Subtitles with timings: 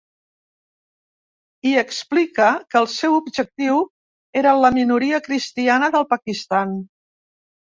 [1.63, 3.83] Hi explica que el seu objectiu
[4.43, 6.75] era la minoria cristiana del Pakistan.